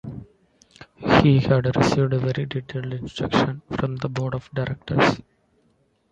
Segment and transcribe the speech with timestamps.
[1.21, 5.21] He had received very detailed instructions from the board of directors.